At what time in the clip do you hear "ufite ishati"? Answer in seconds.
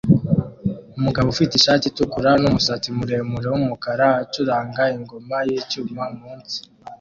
1.33-1.85